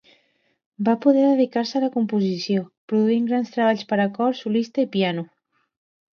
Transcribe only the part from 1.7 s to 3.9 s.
a la composició, produint grans treballs